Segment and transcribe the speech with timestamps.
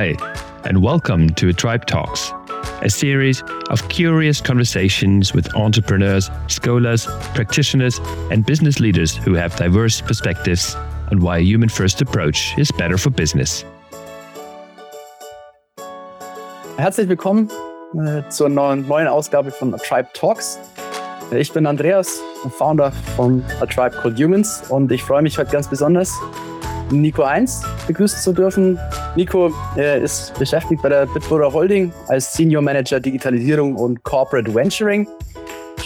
[0.00, 0.16] Hi,
[0.64, 2.32] and welcome to Tribe Talks,
[2.80, 8.00] a series of curious conversations with entrepreneurs, scholars, practitioners,
[8.30, 10.74] and business leaders who have diverse perspectives
[11.10, 13.66] on why a human first approach is better for business.
[16.78, 17.50] Herzlich willkommen
[17.92, 20.58] äh, zur neuen, neuen Ausgabe von A Tribe Talks.
[21.30, 22.22] Ich bin Andreas,
[22.56, 26.18] Founder von A Tribe Called Humans und ich freue mich heute ganz besonders,
[26.90, 28.78] Nico 1 begrüßen zu dürfen.
[29.14, 35.06] Nico äh, ist beschäftigt bei der Bitburger Holding als Senior Manager Digitalisierung und Corporate Venturing.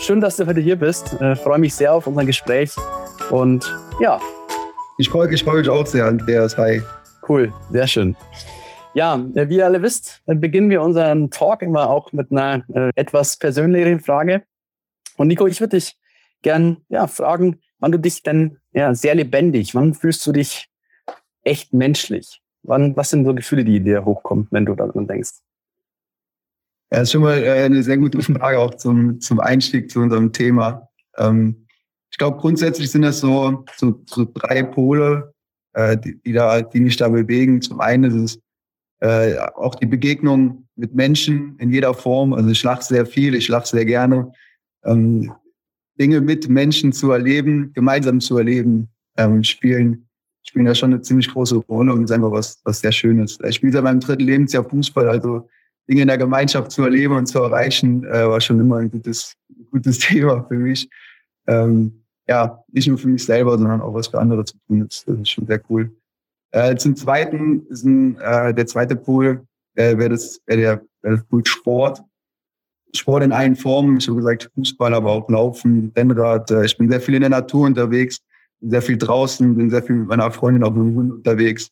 [0.00, 1.20] Schön, dass du heute hier bist.
[1.20, 2.74] Äh, freue mich sehr auf unser Gespräch
[3.30, 4.18] und ja.
[4.98, 6.56] Ich freue ich freu mich auch sehr, Andreas.
[6.56, 6.80] Hi.
[7.28, 8.16] Cool, sehr schön.
[8.94, 12.90] Ja, äh, wie ihr alle wisst, beginnen wir unseren Talk immer auch mit einer äh,
[12.94, 14.44] etwas persönlicheren Frage.
[15.16, 15.98] Und Nico, ich würde dich
[16.42, 20.68] gern ja, fragen, wann du dich denn ja, sehr lebendig, wann fühlst du dich
[21.44, 22.40] echt menschlich?
[22.62, 25.32] Wann, was sind so Gefühle, die dir hochkommen, wenn du daran denkst?
[26.90, 30.00] Ja, das ist schon mal äh, eine sehr gute Frage auch zum, zum Einstieg zu
[30.00, 30.88] unserem Thema.
[31.16, 31.66] Ähm,
[32.10, 35.34] ich glaube, grundsätzlich sind das so, so, so drei Pole,
[35.72, 37.60] äh, die, die, da, die mich da bewegen.
[37.60, 38.40] Zum einen ist es
[39.00, 42.32] äh, auch die Begegnung mit Menschen in jeder Form.
[42.32, 44.32] Also ich lache sehr viel, ich lache sehr gerne.
[44.84, 45.32] Ähm,
[45.98, 50.08] Dinge mit Menschen zu erleben, gemeinsam zu erleben, ähm, spielen,
[50.44, 53.38] spielen da schon eine ziemlich große Rolle und ist einfach was, was sehr Schönes.
[53.46, 55.48] Ich spiele seit meinem dritten Lebensjahr Fußball, also
[55.88, 59.34] Dinge in der Gemeinschaft zu erleben und zu erreichen, äh, war schon immer ein gutes,
[59.70, 60.88] gutes Thema für mich.
[61.46, 64.86] Ähm, ja, nicht nur für mich selber, sondern auch was für andere zu tun.
[64.88, 65.94] Das, das ist schon sehr cool.
[66.52, 71.12] Äh, zum Zweiten ist ein, äh, der zweite Pool, äh, wäre das, wäre der, wär
[71.16, 72.02] das Pool Sport.
[72.94, 73.96] Sport in allen Formen.
[73.96, 76.50] Ich habe gesagt, Fußball, aber auch Laufen, Rennrad.
[76.50, 78.20] Äh, ich bin sehr viel in der Natur unterwegs,
[78.60, 81.70] sehr viel draußen, bin sehr viel mit meiner Freundin auf dem Hund unterwegs.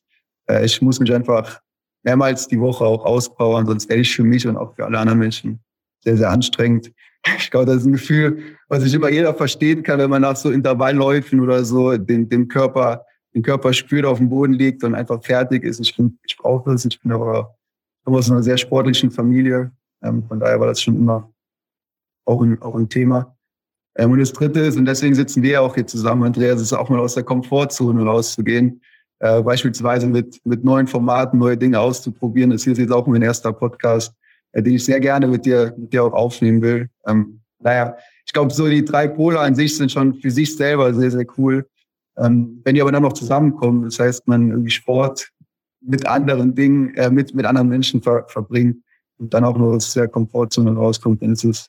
[0.48, 1.60] Äh, ich muss mich einfach
[2.02, 5.18] mehrmals die Woche auch auspowern, sonst werde ich für mich und auch für alle anderen
[5.18, 5.60] Menschen
[6.02, 6.92] sehr, sehr anstrengend.
[7.38, 10.36] Ich glaube, das ist ein Gefühl, was ich immer jeder verstehen kann, wenn man nach
[10.36, 13.04] so Intervallläufen oder so den, den Körper,
[13.34, 15.78] den Körper spürt, auf dem Boden liegt und einfach fertig ist.
[15.78, 16.84] Ich, bin, ich brauche das.
[16.84, 17.56] Ich bin aber
[18.04, 19.70] aus einer sehr sportlichen Familie.
[20.02, 21.32] Ähm, von daher war das schon immer
[22.24, 23.36] auch ein, auch ein Thema.
[23.96, 26.88] Ähm, und das Dritte ist, und deswegen sitzen wir auch hier zusammen, Andreas, ist auch
[26.88, 28.80] mal aus der Komfortzone rauszugehen.
[29.18, 32.50] Äh, beispielsweise mit, mit neuen Formaten, neue Dinge auszuprobieren.
[32.50, 34.12] Das hier ist jetzt auch mein erster Podcast,
[34.52, 36.88] äh, den ich sehr gerne mit dir, mit dir auch aufnehmen will.
[37.06, 40.92] Ähm, naja, ich glaube, so die drei Pole an sich sind schon für sich selber
[40.92, 41.66] sehr, sehr cool.
[42.16, 45.30] Ähm, wenn die aber dann noch zusammenkommen, das heißt, man irgendwie Sport
[45.80, 48.78] mit anderen Dingen, äh, mit, mit anderen Menschen ver verbringt,
[49.18, 51.66] und dann auch nur aus der Komfortzone rauskommt, dann ist es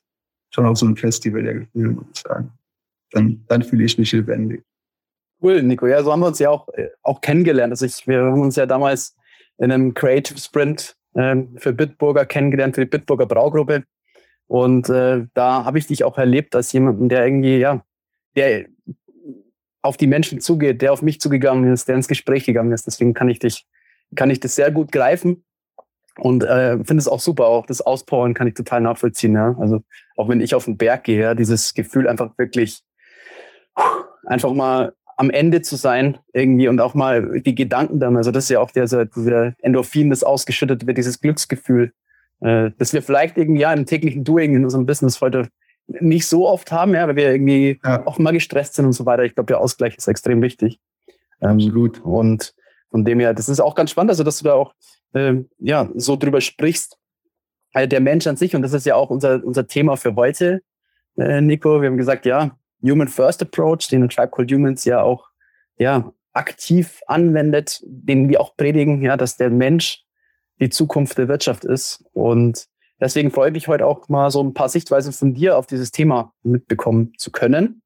[0.54, 2.52] schon auch so ein Festival der Gefühle, muss ich sagen.
[3.10, 4.62] Dann, dann fühle ich mich lebendig.
[5.42, 5.86] Cool, Nico.
[5.86, 7.72] Ja, so haben wir uns ja auch, äh, auch kennengelernt.
[7.72, 9.16] Also ich, wir haben uns ja damals
[9.58, 13.84] in einem Creative Sprint äh, für Bitburger kennengelernt, für die Bitburger Braugruppe.
[14.46, 17.84] Und äh, da habe ich dich auch erlebt als jemanden, der irgendwie, ja,
[18.36, 18.66] der
[19.82, 22.86] auf die Menschen zugeht, der auf mich zugegangen ist, der ins Gespräch gegangen ist.
[22.86, 23.66] Deswegen kann ich dich,
[24.14, 25.44] kann ich das sehr gut greifen.
[26.18, 29.34] Und äh, finde es auch super, auch das Auspowern kann ich total nachvollziehen.
[29.34, 29.56] Ja?
[29.58, 29.82] Also
[30.16, 32.82] auch wenn ich auf den Berg gehe, ja, dieses Gefühl einfach wirklich
[34.24, 38.16] einfach mal am Ende zu sein irgendwie und auch mal die Gedanken dann.
[38.16, 41.92] Also das ist ja auch der, der Endorphin, das ausgeschüttet wird, dieses Glücksgefühl,
[42.40, 45.48] äh, das wir vielleicht irgendwie ja im täglichen Doing in unserem Business heute
[45.86, 48.06] nicht so oft haben, ja, weil wir irgendwie ja.
[48.06, 49.24] auch mal gestresst sind und so weiter.
[49.24, 50.80] Ich glaube, der Ausgleich ist extrem wichtig.
[51.40, 51.98] Absolut.
[51.98, 52.54] Ähm, und
[52.90, 54.74] von dem her, das ist auch ganz spannend, also dass du da auch
[55.14, 56.98] ähm, ja, so drüber sprichst.
[57.72, 60.62] Also der Mensch an sich, und das ist ja auch unser, unser Thema für heute,
[61.16, 61.80] äh, Nico.
[61.80, 65.28] Wir haben gesagt, ja, Human First Approach, den Tribe Called Humans ja auch
[65.76, 70.04] ja, aktiv anwendet, den wir auch predigen, ja, dass der Mensch
[70.60, 72.04] die Zukunft der Wirtschaft ist.
[72.12, 72.66] Und
[73.00, 75.90] deswegen freue ich mich heute auch mal so ein paar Sichtweisen von dir auf dieses
[75.90, 77.82] Thema mitbekommen zu können.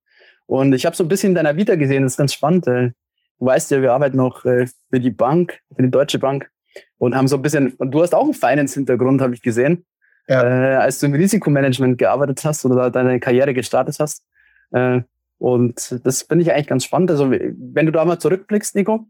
[0.46, 2.66] Und ich habe so ein bisschen in deiner Vita gesehen, das ist ganz spannend.
[2.66, 2.92] Äh,
[3.38, 6.50] du weißt ja, wir arbeiten noch äh, für die Bank, für die Deutsche Bank
[6.98, 9.86] und haben so ein bisschen, und du hast auch einen Finance-Hintergrund, habe ich gesehen,
[10.28, 10.42] ja.
[10.42, 14.24] äh, als du im Risikomanagement gearbeitet hast oder deine Karriere gestartet hast.
[14.72, 15.02] Äh,
[15.38, 17.10] und das finde ich eigentlich ganz spannend.
[17.10, 19.06] Also, wenn du da mal zurückblickst, Nico,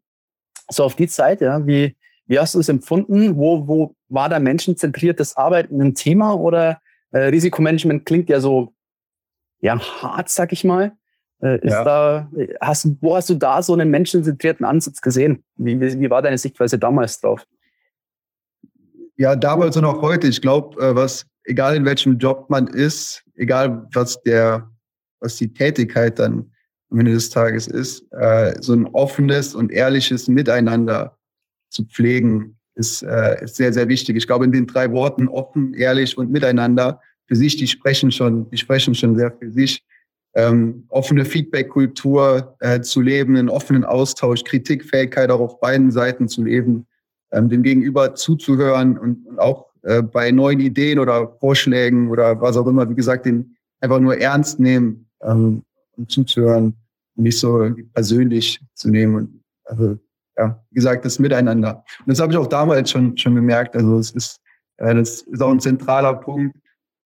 [0.69, 1.97] so auf die Zeit, ja, wie,
[2.27, 3.37] wie hast du es empfunden?
[3.37, 8.75] Wo, wo war da menschenzentriertes Arbeiten ein Thema oder äh, Risikomanagement klingt ja so
[9.61, 10.93] ja, hart, sag ich mal.
[11.41, 11.85] Äh, ist ja.
[11.85, 12.31] da,
[12.61, 15.45] hast, wo hast du da so einen menschenzentrierten Ansatz gesehen?
[15.57, 17.47] Wie, wie, wie war deine Sichtweise damals drauf?
[19.17, 20.27] Ja, damals und auch heute.
[20.27, 24.71] Ich glaube, äh, was, egal in welchem Job man ist, egal was der,
[25.21, 26.51] was die Tätigkeit dann
[26.91, 31.17] am Ende des Tages ist, äh, so ein offenes und ehrliches Miteinander
[31.69, 34.17] zu pflegen, ist, äh, ist sehr, sehr wichtig.
[34.17, 38.49] Ich glaube, in den drei Worten offen, ehrlich und miteinander für sich, die sprechen schon,
[38.51, 39.85] die sprechen schon sehr für sich.
[40.35, 46.45] Ähm, offene Feedback-Kultur äh, zu leben, einen offenen Austausch, Kritikfähigkeit auch auf beiden Seiten zu
[46.45, 46.87] leben,
[47.33, 52.67] ähm, dem Gegenüber zuzuhören und, auch äh, bei neuen Ideen oder Vorschlägen oder was auch
[52.67, 55.63] immer, wie gesagt, den einfach nur ernst nehmen ähm,
[55.97, 56.75] und zuzuhören
[57.17, 59.15] und nicht so persönlich zu nehmen.
[59.15, 59.99] Und, also,
[60.37, 61.85] ja, wie gesagt, das Miteinander.
[62.01, 63.75] Und das habe ich auch damals schon, schon gemerkt.
[63.75, 64.41] Also es ist,
[64.79, 66.57] äh, das ist auch ein zentraler Punkt.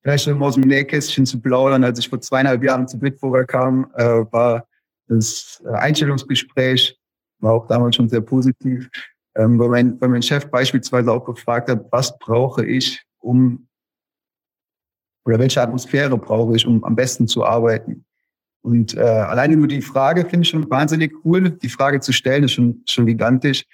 [0.03, 3.91] Vielleicht um aus dem Nähkästchen zu plaudern, als ich vor zweieinhalb Jahren zu Bitburger kam,
[3.95, 4.67] äh, war
[5.07, 6.99] das äh, Einstellungsgespräch,
[7.39, 8.89] war auch damals schon sehr positiv,
[9.37, 13.69] ähm, weil, mein, weil mein Chef beispielsweise auch gefragt hat, was brauche ich, um
[15.25, 18.05] oder welche Atmosphäre brauche ich, um am besten zu arbeiten.
[18.63, 21.51] Und äh, alleine nur die Frage finde ich schon wahnsinnig cool.
[21.51, 23.65] Die Frage zu stellen ist schon, schon gigantisch.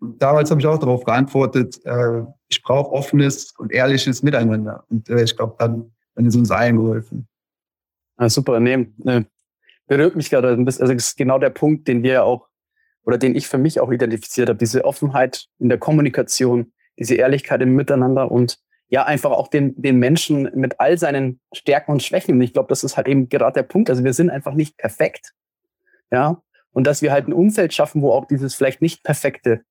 [0.00, 4.84] Und damals habe ich auch darauf geantwortet, äh, ich brauche offenes und ehrliches Miteinander.
[4.88, 7.28] Und äh, ich glaube, dann, dann ist uns allen geholfen.
[8.16, 9.26] Ah, super, nee, ne,
[9.86, 10.82] berührt mich gerade ein bisschen.
[10.82, 12.48] Also das ist genau der Punkt, den wir auch
[13.04, 14.58] oder den ich für mich auch identifiziert habe.
[14.58, 18.58] Diese Offenheit in der Kommunikation, diese Ehrlichkeit im Miteinander und
[18.88, 22.34] ja einfach auch den, den Menschen mit all seinen Stärken und Schwächen.
[22.34, 23.88] Und ich glaube, das ist halt eben gerade der Punkt.
[23.90, 25.32] Also wir sind einfach nicht perfekt.
[26.10, 26.42] Ja.
[26.70, 29.62] Und dass wir halt ein Umfeld schaffen, wo auch dieses vielleicht nicht perfekte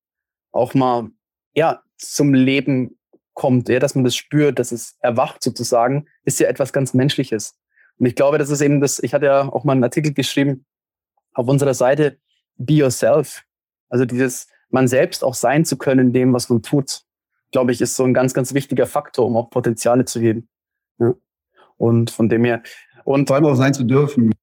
[0.51, 1.09] auch mal,
[1.53, 2.97] ja, zum Leben
[3.33, 7.55] kommt, ja, dass man das spürt, dass es erwacht sozusagen, ist ja etwas ganz Menschliches.
[7.99, 10.65] Und ich glaube, das ist eben das, ich hatte ja auch mal einen Artikel geschrieben
[11.33, 12.17] auf unserer Seite,
[12.55, 13.43] Be Yourself.
[13.89, 17.07] Also dieses, man selbst auch sein zu können in dem, was man tut
[17.51, 20.47] glaube ich, ist so ein ganz, ganz wichtiger Faktor, um auch Potenziale zu heben.
[20.99, 21.13] Ja.
[21.77, 22.61] Und von dem her.
[23.03, 24.33] Und vor allem auch sein zu dürfen.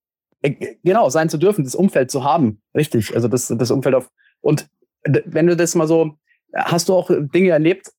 [0.42, 2.62] Äh, genau, sein zu dürfen, das Umfeld zu haben.
[2.74, 3.14] Richtig.
[3.14, 4.10] Also das, das Umfeld auf.
[4.40, 4.68] Und
[5.04, 6.16] wenn du das mal so,
[6.54, 7.92] hast du auch Dinge erlebt,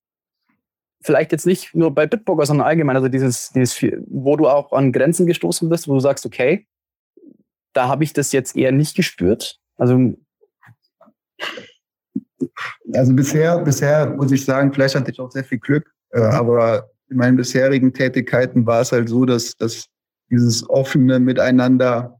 [1.02, 4.92] vielleicht jetzt nicht nur bei Bitburger, sondern allgemein, also dieses, dieses, wo du auch an
[4.92, 6.68] Grenzen gestoßen bist, wo du sagst, okay,
[7.74, 9.60] da habe ich das jetzt eher nicht gespürt.
[9.78, 10.16] Also
[12.94, 16.90] also bisher, bisher muss ich sagen, vielleicht hatte ich auch sehr viel Glück, äh, aber
[17.10, 19.88] in meinen bisherigen Tätigkeiten war es halt so, dass, dass
[20.32, 22.20] dieses offene Miteinander,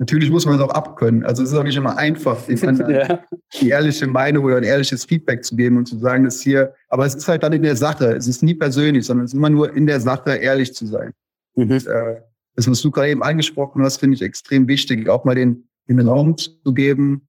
[0.00, 1.24] natürlich muss man es auch abkönnen.
[1.24, 3.22] Also es ist auch nicht immer einfach, ja.
[3.60, 7.04] die ehrliche Meinung oder ein ehrliches Feedback zu geben und zu sagen, dass hier, aber
[7.04, 8.06] es ist halt dann in der Sache.
[8.16, 11.12] Es ist nie persönlich, sondern es ist immer nur in der Sache ehrlich zu sein.
[11.54, 11.70] Mhm.
[11.70, 12.16] Und, äh,
[12.56, 16.00] das, was du gerade eben angesprochen hast, finde ich extrem wichtig, auch mal den, den
[16.00, 17.28] Raum zu geben,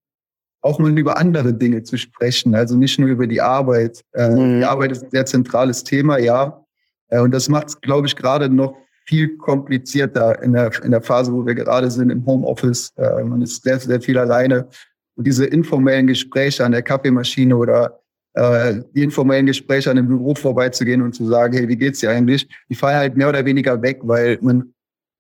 [0.61, 4.01] auch mal über andere Dinge zu sprechen, also nicht nur über die Arbeit.
[4.13, 4.59] Äh, mhm.
[4.59, 6.65] Die Arbeit ist ein sehr zentrales Thema, ja.
[7.09, 11.01] Äh, und das macht es, glaube ich, gerade noch viel komplizierter in der, in der
[11.01, 12.93] Phase, wo wir gerade sind im Homeoffice.
[12.97, 14.67] Äh, man ist sehr, sehr viel alleine.
[15.15, 17.99] Und diese informellen Gespräche an der Kaffeemaschine oder
[18.33, 22.11] äh, die informellen Gespräche an dem Büro vorbeizugehen und zu sagen, hey, wie geht's dir
[22.11, 22.47] eigentlich?
[22.69, 24.73] Die fallen halt mehr oder weniger weg, weil man,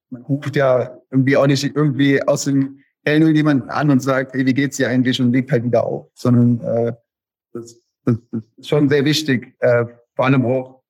[0.09, 4.33] man ruft ja irgendwie auch nicht irgendwie aus dem hält nur jemand an und sagt,
[4.33, 6.93] hey, wie geht's dir eigentlich und legt halt wieder auf, sondern äh,
[7.53, 9.85] das, das, das ist schon sehr wichtig, äh,
[10.15, 10.80] vor allem auch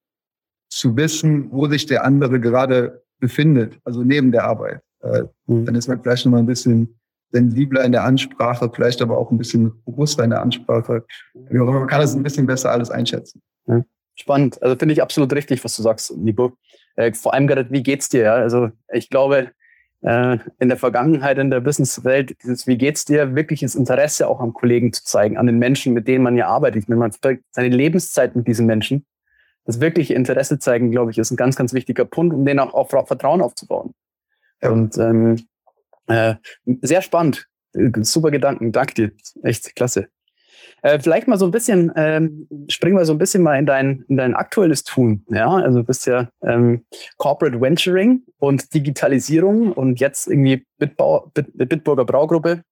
[0.71, 4.79] zu wissen, wo sich der andere gerade befindet, also neben der Arbeit.
[5.01, 5.65] Äh, mhm.
[5.65, 6.97] Dann ist man vielleicht noch mal ein bisschen
[7.31, 11.05] sensibler in der Ansprache, vielleicht aber auch ein bisschen bewusster in der Ansprache.
[11.49, 13.41] Man kann das ein bisschen besser alles einschätzen.
[13.67, 13.83] Ja.
[14.15, 14.61] Spannend.
[14.61, 16.57] Also finde ich absolut richtig, was du sagst, Nico.
[16.95, 18.23] Äh, vor allem gerade, wie geht's dir?
[18.23, 18.33] Ja?
[18.35, 19.51] Also ich glaube,
[20.01, 24.53] äh, in der Vergangenheit in der Businesswelt, dieses Wie geht's dir, wirkliches Interesse auch am
[24.53, 26.89] Kollegen zu zeigen, an den Menschen, mit denen man ja arbeitet.
[26.89, 27.11] Wenn man
[27.51, 29.05] seine Lebenszeit mit diesen Menschen,
[29.65, 32.73] das wirkliche Interesse zeigen, glaube ich, ist ein ganz, ganz wichtiger Punkt, um denen auch,
[32.73, 33.93] auch Vertrauen aufzubauen.
[34.61, 34.69] Ja.
[34.71, 35.47] Und ähm,
[36.07, 36.35] äh,
[36.81, 37.47] sehr spannend.
[38.01, 38.71] Super Gedanken.
[38.71, 39.11] Danke dir.
[39.43, 40.09] Echt klasse.
[40.83, 44.03] Äh, vielleicht mal so ein bisschen, ähm, springen wir so ein bisschen mal in dein,
[44.07, 45.25] in dein aktuelles Tun.
[45.29, 46.85] Ja, also du bist ja ähm,
[47.17, 52.63] Corporate Venturing und Digitalisierung und jetzt irgendwie Bitbau, Bit, Bitburger Braugruppe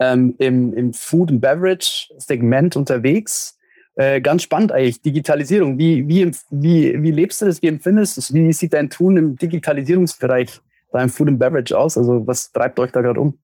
[0.00, 3.56] ähm, im, im Food and Beverage Segment unterwegs.
[3.96, 5.78] Äh, ganz spannend eigentlich, Digitalisierung.
[5.78, 7.60] Wie, wie, wie, wie lebst du das?
[7.60, 8.32] Wie empfindest du es?
[8.32, 10.60] Wie sieht dein Tun im Digitalisierungsbereich
[10.92, 11.98] beim Food and Beverage aus?
[11.98, 13.38] Also was treibt euch da gerade um?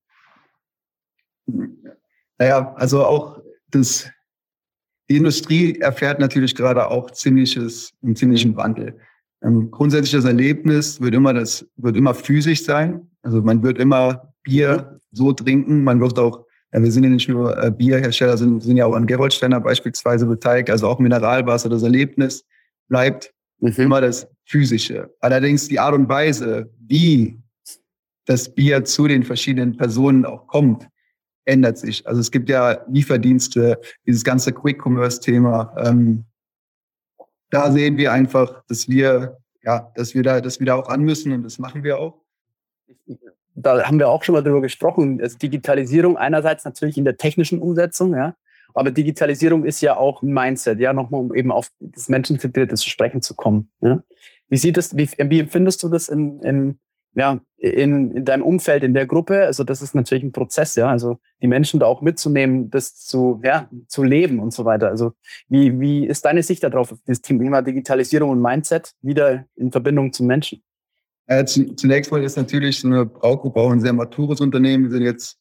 [2.37, 4.09] Naja, also auch das,
[5.09, 8.99] die Industrie erfährt natürlich gerade auch ziemliches, einen ziemlichen Wandel.
[9.43, 13.09] Ähm, grundsätzlich das Erlebnis wird immer das, wird immer physisch sein.
[13.21, 15.83] Also man wird immer Bier so trinken.
[15.83, 19.07] Man wird auch, wir sind ja nicht nur äh, Bierhersteller, sind, sind ja auch an
[19.07, 21.69] Geroldsteiner beispielsweise beteiligt, also auch Mineralwasser.
[21.69, 22.45] Das Erlebnis
[22.87, 23.73] bleibt mhm.
[23.77, 25.13] immer das Physische.
[25.19, 27.39] Allerdings die Art und Weise, wie
[28.25, 30.87] das Bier zu den verschiedenen Personen auch kommt,
[31.45, 32.05] ändert sich.
[32.05, 35.73] Also es gibt ja Lieferdienste, dieses ganze Quick-Commerce-Thema.
[35.77, 36.25] Ähm,
[37.49, 41.03] da sehen wir einfach, dass wir, ja, dass wir da, dass wir da auch an
[41.03, 42.21] müssen und das machen wir auch.
[43.59, 45.19] Da haben wir auch schon mal drüber gesprochen.
[45.19, 48.35] Also Digitalisierung einerseits natürlich in der technischen Umsetzung, ja.
[48.73, 52.87] Aber Digitalisierung ist ja auch ein Mindset, ja, nochmal, um eben auf das Menschenzentrierte zu
[52.87, 53.71] sprechen zu kommen.
[53.81, 54.03] Ja?
[54.49, 56.79] Wie sieht das, wie, wie empfindest du das in, in,
[57.15, 59.45] ja, in, in deinem Umfeld, in der Gruppe?
[59.45, 60.89] Also das ist natürlich ein Prozess, ja.
[60.89, 64.89] Also die Menschen da auch mitzunehmen, das zu, ja, zu leben und so weiter.
[64.89, 65.13] Also
[65.49, 70.13] wie, wie ist deine Sicht darauf, auf das Thema Digitalisierung und Mindset wieder in Verbindung
[70.13, 70.61] zum Menschen?
[71.27, 74.85] Äh, zunächst mal ist natürlich so eine Braugruppe auch ein sehr matures Unternehmen.
[74.85, 75.37] Wir sind jetzt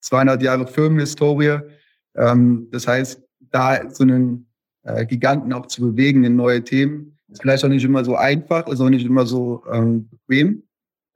[0.00, 1.60] 200 Jahre Firmenhistorie.
[2.16, 4.50] Ähm, das heißt, da so einen
[4.82, 8.66] äh, Giganten auch zu bewegen in neue Themen, ist vielleicht auch nicht immer so einfach,
[8.68, 10.62] ist auch nicht immer so ähm, bequem.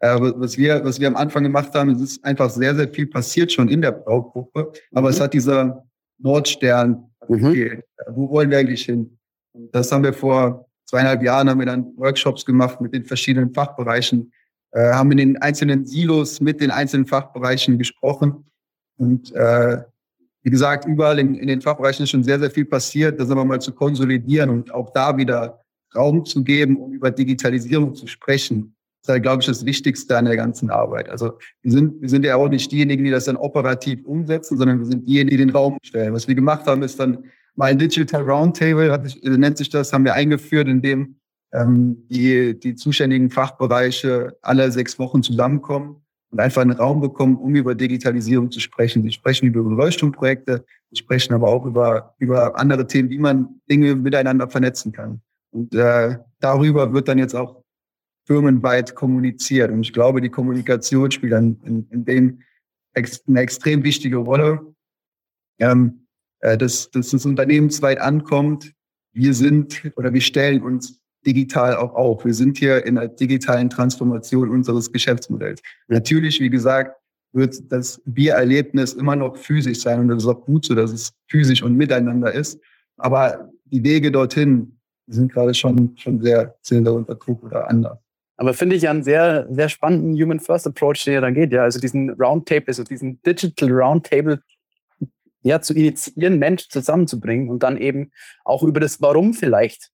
[0.00, 3.07] Äh, was, wir, was wir am Anfang gemacht haben, es ist einfach sehr, sehr viel
[3.07, 4.73] passiert schon in der Braugruppe.
[4.93, 5.15] Aber mhm.
[5.15, 5.85] es hat dieser
[6.19, 7.83] Nordstern mhm.
[8.09, 9.19] Wo wollen wir eigentlich hin?
[9.73, 14.32] Das haben wir vor zweieinhalb Jahren haben wir dann Workshops gemacht mit den verschiedenen Fachbereichen,
[14.73, 18.44] äh, haben in den einzelnen Silos mit den einzelnen Fachbereichen gesprochen
[18.97, 19.78] und äh,
[20.42, 23.20] wie gesagt, überall in, in den Fachbereichen ist schon sehr, sehr viel passiert.
[23.20, 25.61] Das aber mal zu konsolidieren und auch da wieder
[25.94, 28.75] Raum zu geben, um über Digitalisierung zu sprechen.
[29.02, 31.09] Das ist, glaube ich, das Wichtigste an der ganzen Arbeit.
[31.09, 34.78] Also wir sind, wir sind ja auch nicht diejenigen, die das dann operativ umsetzen, sondern
[34.78, 36.12] wir sind diejenigen, die den Raum stellen.
[36.12, 37.25] Was wir gemacht haben, ist dann
[37.61, 41.17] mal ein Digital Roundtable, hat, nennt sich das, haben wir eingeführt, in dem
[41.52, 47.55] ähm, die, die zuständigen Fachbereiche alle sechs Wochen zusammenkommen und einfach einen Raum bekommen, um
[47.55, 49.02] über Digitalisierung zu sprechen.
[49.02, 53.95] Sie sprechen über Leuchtturmprojekte, sie sprechen aber auch über, über andere Themen, wie man Dinge
[53.95, 55.21] miteinander vernetzen kann.
[55.50, 57.62] Und äh, darüber wird dann jetzt auch
[58.26, 59.71] firmenweit kommuniziert.
[59.71, 62.40] Und ich glaube, die Kommunikation spielt dann in, in dem
[62.95, 64.61] ex eine extrem wichtige Rolle,
[65.59, 66.10] ähm, äh,
[66.40, 68.73] dass, dass das unternehmensweit ankommt.
[69.12, 72.25] Wir sind oder wir stellen uns digital auch auf.
[72.25, 75.61] Wir sind hier in der digitalen Transformation unseres Geschäftsmodells.
[75.88, 76.97] Natürlich, wie gesagt,
[77.32, 81.12] wird das Biererlebnis immer noch physisch sein und das ist auch gut so, dass es
[81.28, 82.59] physisch und miteinander ist.
[82.97, 87.99] Aber die Wege dorthin sind gerade schon, schon sehr, sehr unter Druck oder anders.
[88.37, 91.52] Aber finde ich ja einen sehr, sehr spannenden Human First Approach, der da geht.
[91.52, 94.40] Ja, also diesen Roundtable, also diesen Digital Roundtable
[95.42, 98.12] ja, zu initiieren, Menschen zusammenzubringen und dann eben
[98.44, 99.90] auch über das Warum vielleicht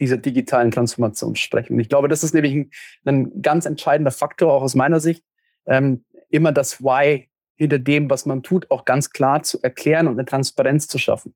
[0.00, 1.74] dieser digitalen Transformation sprechen.
[1.74, 2.70] Und ich glaube, das ist nämlich ein,
[3.04, 5.24] ein ganz entscheidender Faktor, auch aus meiner Sicht,
[5.66, 10.14] ähm, immer das Why hinter dem, was man tut, auch ganz klar zu erklären und
[10.14, 11.34] eine Transparenz zu schaffen.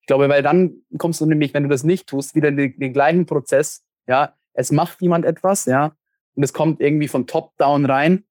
[0.00, 2.78] Ich glaube, weil dann kommst du nämlich, wenn du das nicht tust, wieder in den,
[2.78, 3.84] den gleichen Prozess.
[4.06, 5.94] Ja, es macht jemand etwas, ja,
[6.34, 8.24] und es kommt irgendwie von top down rein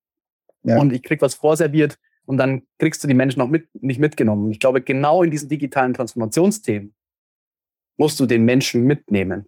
[0.63, 0.79] ja.
[0.79, 4.51] und ich krieg was vorserviert und dann kriegst du die Menschen auch mit, nicht mitgenommen.
[4.51, 6.93] Ich glaube, genau in diesen digitalen Transformationsthemen
[7.95, 9.45] musst du den Menschen mitnehmen.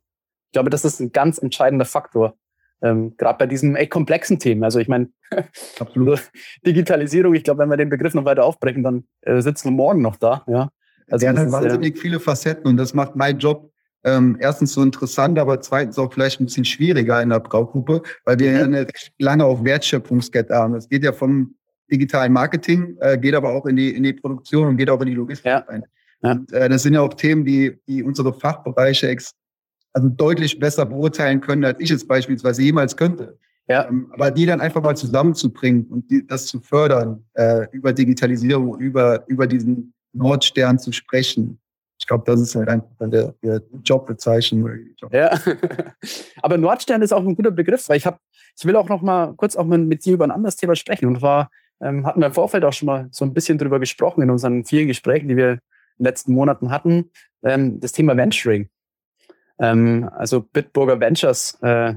[0.48, 2.36] Ich glaube, das ist ein ganz entscheidender Faktor.
[2.82, 4.64] Ähm, Gerade bei diesen ey, komplexen Themen.
[4.64, 5.10] Also ich meine,
[6.66, 10.02] Digitalisierung, ich glaube, wenn wir den Begriff noch weiter aufbrechen, dann äh, sitzen wir morgen
[10.02, 10.46] noch da.
[10.48, 10.70] Ja,
[11.10, 13.72] also Der hat halt wahnsinnig äh, viele Facetten und das macht meinen Job
[14.06, 18.40] ähm, erstens so interessant, aber zweitens auch vielleicht ein bisschen schwieriger in der Braugruppe, weil
[18.40, 18.58] wir mhm.
[18.58, 20.76] ja eine recht lange auf Wertschöpfungskette haben.
[20.76, 21.56] Es geht ja vom
[21.92, 25.08] digitalen Marketing, äh, geht aber auch in die, in die Produktion und geht auch in
[25.08, 25.60] die Logistik ja.
[25.60, 25.84] rein.
[26.22, 26.32] Ja.
[26.32, 29.36] Und, äh, das sind ja auch Themen, die, die unsere Fachbereiche ex
[29.94, 33.38] also deutlich besser beurteilen können, als ich es beispielsweise jemals könnte.
[33.68, 33.88] Ja.
[33.88, 38.80] Ähm, aber die dann einfach mal zusammenzubringen und die, das zu fördern, äh, über Digitalisierung,
[38.80, 41.60] über, über diesen Nordstern zu sprechen.
[42.00, 44.70] Ich glaube, das ist halt einfach der, der Jobbezeichnung.
[44.98, 45.14] Job.
[45.14, 45.38] Ja,
[46.42, 48.18] aber Nordstern ist auch ein guter Begriff, weil ich habe,
[48.58, 51.08] ich will auch noch mal kurz auch mit dir über ein anderes Thema sprechen.
[51.08, 54.22] Und zwar ähm, hatten wir im Vorfeld auch schon mal so ein bisschen drüber gesprochen
[54.22, 55.60] in unseren vielen Gesprächen, die wir in
[56.00, 57.12] den letzten Monaten hatten,
[57.44, 58.70] ähm, das Thema Venturing.
[59.60, 61.96] Ähm, also Bitburger Ventures äh,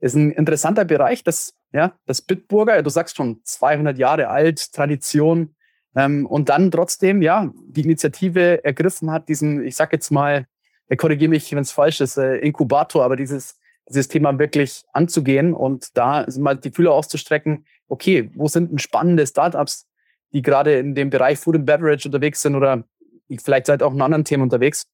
[0.00, 5.54] ist ein interessanter Bereich, das, ja, das Bitburger, du sagst schon 200 Jahre alt, Tradition,
[5.94, 10.46] ähm, und dann trotzdem, ja, die Initiative ergriffen hat, diesen, ich sag jetzt mal,
[10.88, 13.58] er korrigiere mich, wenn es falsch ist, äh, Inkubator, aber dieses,
[13.88, 19.26] dieses Thema wirklich anzugehen und da mal die Fühler auszustrecken, okay, wo sind denn spannende
[19.26, 19.86] Startups,
[20.32, 22.84] die gerade in dem Bereich Food and Beverage unterwegs sind oder
[23.38, 24.86] vielleicht seid auch in anderen Themen unterwegs.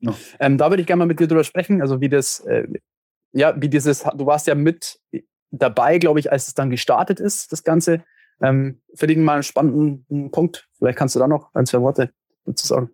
[0.00, 0.16] No.
[0.40, 2.66] Ähm, da würde ich gerne mal mit dir drüber sprechen, also wie das, äh,
[3.32, 4.98] ja, wie dieses, du warst ja mit
[5.52, 8.02] dabei, glaube ich, als es dann gestartet ist, das Ganze.
[8.40, 10.68] Ähm, Finde ich mal einen spannenden Punkt.
[10.78, 12.10] Vielleicht kannst du da noch ein, zwei Worte
[12.44, 12.90] dazu sagen.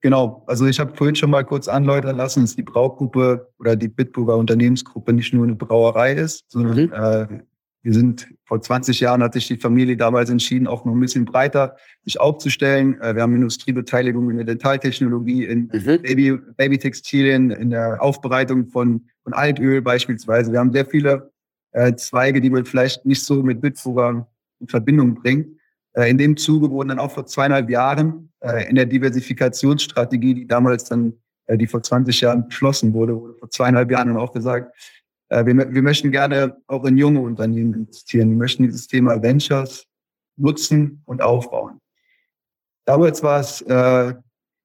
[0.00, 3.88] Genau, also ich habe vorhin schon mal kurz anläutern lassen, dass die Braugruppe oder die
[3.88, 6.92] Bitburger Unternehmensgruppe nicht nur eine Brauerei ist, sondern mhm.
[6.92, 7.42] äh,
[7.82, 11.24] wir sind vor 20 Jahren hat sich die Familie damals entschieden, auch noch ein bisschen
[11.24, 13.00] breiter sich aufzustellen.
[13.00, 16.02] Äh, wir haben Industriebeteiligung in der Dentaltechnologie, in mhm.
[16.02, 20.52] Baby, Babytextilien, in der Aufbereitung von, von Altöl beispielsweise.
[20.52, 21.30] Wir haben sehr viele
[21.72, 24.28] äh, Zweige, die man vielleicht nicht so mit Bitfuger
[24.60, 25.48] in Verbindung bringt.
[25.94, 30.46] Äh, in dem Zuge wurden dann auch vor zweieinhalb Jahren äh, in der Diversifikationsstrategie, die
[30.46, 31.14] damals dann,
[31.46, 34.74] äh, die vor 20 Jahren beschlossen wurde, wurde vor zweieinhalb Jahren dann auch gesagt,
[35.30, 38.30] wir, wir möchten gerne auch in junge Unternehmen investieren.
[38.30, 39.86] Wir möchten dieses Thema Ventures
[40.36, 41.80] nutzen und aufbauen.
[42.84, 44.14] Damals war es, äh,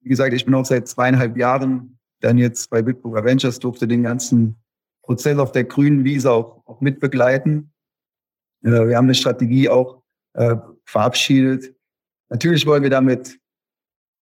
[0.00, 4.02] wie gesagt, ich bin auch seit zweieinhalb Jahren dann jetzt bei Bitburger Ventures, durfte den
[4.02, 4.60] ganzen
[5.02, 7.72] Prozess auf der grünen Wiese auch, auch mitbegleiten.
[8.64, 10.02] Äh, wir haben eine Strategie auch
[10.34, 11.74] äh, verabschiedet.
[12.28, 13.38] Natürlich wollen wir damit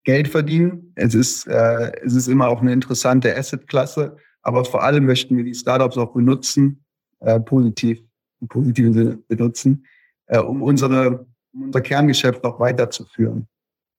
[0.04, 0.94] Geld verdienen.
[0.96, 4.18] Es ist, äh, es ist immer auch eine interessante Assetklasse.
[4.42, 6.84] Aber vor allem möchten wir die Startups auch benutzen,
[7.20, 8.02] äh, positiv,
[8.42, 9.86] im positiven Sinne benutzen,
[10.28, 13.48] äh, um unsere, unser Kerngeschäft auch weiterzuführen.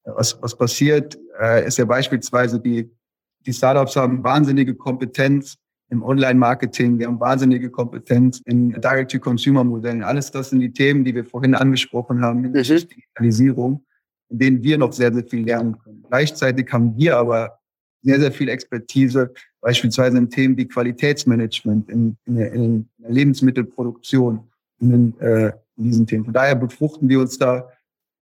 [0.05, 2.91] Was, was passiert, äh, ist ja beispielsweise die,
[3.47, 5.59] die Startups haben wahnsinnige Kompetenz
[5.93, 10.03] im Online-Marketing, wir haben wahnsinnige Kompetenz in Direct-to-Consumer-Modellen.
[10.03, 12.89] Alles das sind die Themen, die wir vorhin angesprochen haben in der mhm.
[12.89, 13.85] Digitalisierung,
[14.31, 16.03] in denen wir noch sehr, sehr viel lernen können.
[16.09, 17.59] Gleichzeitig haben wir aber
[18.01, 24.41] sehr, sehr viel Expertise, beispielsweise in Themen wie Qualitätsmanagement, in, in, der, in der, Lebensmittelproduktion,
[24.81, 26.25] in, äh, in, diesen Themen.
[26.25, 27.69] Von daher befruchten wir uns da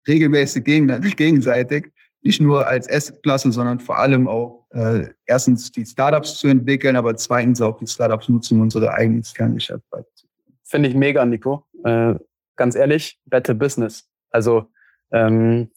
[0.06, 1.90] regelmäßig gegenseitig,
[2.22, 7.16] nicht nur als Assetklasse, sondern vor allem auch äh, erstens die Startups zu entwickeln, aber
[7.16, 10.58] zweitens auch die Startups nutzen, um unsere eigenen Kerngeschäft weiterzuführen.
[10.64, 11.64] Finde ich mega, Nico.
[11.84, 12.14] Äh,
[12.56, 14.06] ganz ehrlich, better business.
[14.30, 14.66] Also
[15.10, 15.70] ähm,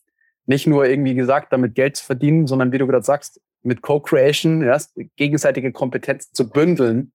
[0.45, 4.63] nicht nur irgendwie gesagt, damit Geld zu verdienen, sondern wie du gerade sagst, mit Co-Creation,
[4.63, 4.77] ja,
[5.15, 7.11] gegenseitige Kompetenzen zu bündeln,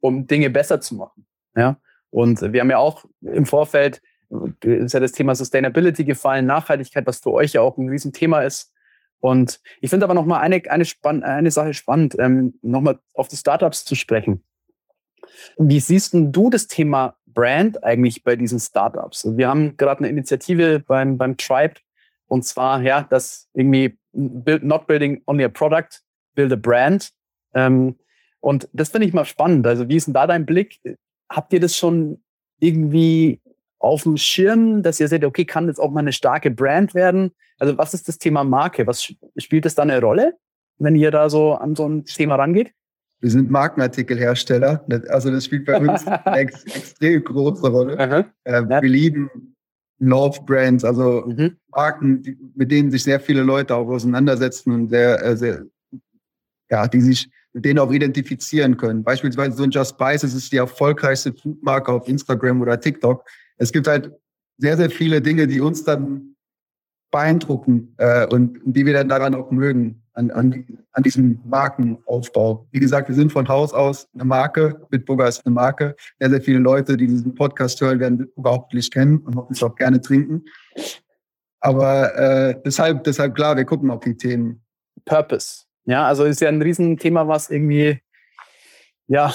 [0.00, 1.26] um Dinge besser zu machen.
[1.56, 1.78] Ja?
[2.10, 4.00] Und wir haben ja auch im Vorfeld,
[4.62, 8.72] ist ja das Thema Sustainability gefallen, Nachhaltigkeit, was für euch ja auch ein Riesenthema ist.
[9.20, 12.98] Und ich finde aber noch mal eine, eine, spann eine Sache spannend, ähm, noch mal
[13.14, 14.42] auf die Startups zu sprechen.
[15.58, 19.36] Wie siehst du das Thema Brand eigentlich bei diesen Startups?
[19.36, 21.74] Wir haben gerade eine Initiative beim, beim Tribe,
[22.26, 26.02] und zwar, ja, dass irgendwie build, not building only a product,
[26.34, 27.10] build a brand.
[27.54, 27.96] Ähm,
[28.40, 29.66] und das finde ich mal spannend.
[29.66, 30.80] Also wie ist denn da dein Blick?
[31.28, 32.22] Habt ihr das schon
[32.58, 33.40] irgendwie
[33.78, 37.32] auf dem Schirm, dass ihr seht, okay, kann das auch mal eine starke Brand werden?
[37.58, 38.86] Also was ist das Thema Marke?
[38.86, 40.34] Was spielt das da eine Rolle,
[40.78, 42.72] wenn ihr da so an so ein Thema rangeht?
[43.20, 44.84] Wir sind Markenartikelhersteller.
[45.08, 47.98] Also das spielt bei uns eine ex extrem große Rolle.
[47.98, 48.82] Äh, ja.
[48.82, 49.54] Wir lieben
[50.00, 51.56] Love Brands, also mhm.
[51.68, 55.66] Marken, die, mit denen sich sehr viele Leute auch auseinandersetzen und sehr, äh, sehr,
[56.70, 59.04] ja, die sich mit denen auch identifizieren können.
[59.04, 63.24] Beispielsweise so ein Just Spices ist die erfolgreichste Foodmarke auf Instagram oder TikTok.
[63.58, 64.12] Es gibt halt
[64.56, 66.36] sehr, sehr viele Dinge, die uns dann
[67.10, 72.66] beeindrucken äh, und, und die wir dann daran auch mögen an, an, an diesem Markenaufbau.
[72.70, 74.86] Wie gesagt, wir sind von Haus aus eine Marke.
[74.90, 75.96] Bitburger ist eine Marke.
[76.18, 79.74] Sehr, sehr viele Leute, die diesen Podcast hören, werden Bitburger hauptsächlich kennen und hoffentlich auch
[79.74, 80.44] gerne trinken.
[81.60, 84.62] Aber äh, deshalb, deshalb klar, wir gucken auf die Themen.
[85.04, 85.64] Purpose.
[85.84, 88.00] Ja, also ist ja ein Riesenthema, was irgendwie
[89.06, 89.34] ja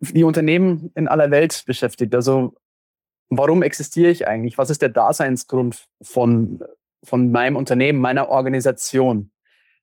[0.00, 2.14] die Unternehmen in aller Welt beschäftigt.
[2.14, 2.54] Also
[3.28, 4.58] warum existiere ich eigentlich?
[4.58, 6.62] Was ist der Daseinsgrund von,
[7.04, 9.29] von meinem Unternehmen, meiner Organisation?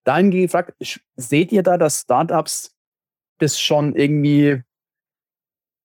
[0.08, 0.74] Dahingehend gefragt,
[1.16, 2.76] seht ihr da, dass Startups
[3.40, 4.62] das schon irgendwie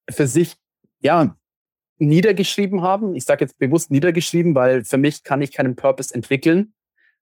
[0.08, 0.56] für sich,
[1.00, 1.36] ja,
[1.98, 3.14] niedergeschrieben haben?
[3.14, 6.72] Ich sage jetzt bewusst niedergeschrieben, weil für mich kann ich keinen Purpose entwickeln.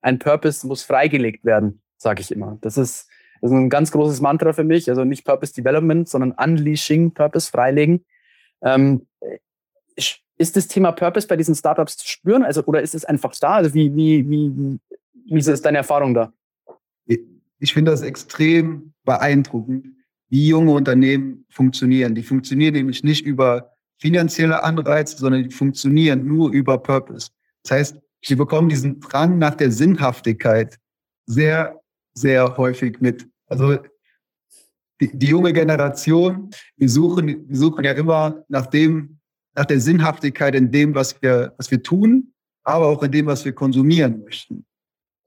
[0.02, 2.58] Ein Purpose muss freigelegt werden, sage ich immer.
[2.60, 3.08] Das ist,
[3.40, 4.88] das ist ein ganz großes Mantra für mich.
[4.88, 8.04] Also nicht Purpose Development, sondern Unleashing, Purpose freilegen.
[8.62, 9.06] Ähm,
[10.40, 12.42] ist das Thema Purpose bei diesen Startups zu spüren?
[12.42, 13.56] Also, oder ist es einfach da?
[13.56, 14.80] Also, wie, wie, wie,
[15.26, 16.32] wie ist deine Erfahrung da?
[17.60, 19.86] Ich finde das extrem beeindruckend,
[20.28, 22.14] wie junge Unternehmen funktionieren.
[22.14, 27.30] Die funktionieren nämlich nicht über finanzielle Anreize, sondern die funktionieren nur über Purpose.
[27.62, 30.78] Das heißt, sie bekommen diesen Drang nach der Sinnhaftigkeit
[31.26, 31.80] sehr,
[32.14, 33.28] sehr häufig mit.
[33.46, 33.78] Also
[35.00, 39.18] die, die junge Generation, wir suchen, wir suchen ja immer nach dem,
[39.54, 43.44] nach der Sinnhaftigkeit in dem, was wir, was wir tun, aber auch in dem, was
[43.44, 44.64] wir konsumieren möchten.